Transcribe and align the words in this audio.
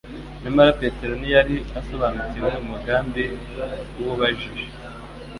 Nyamara 0.41 0.77
Petero 0.81 1.13
ntiyari 1.17 1.55
asobanukiwe 1.79 2.49
umugambi 2.63 3.23
w'ubajije. 4.03 4.65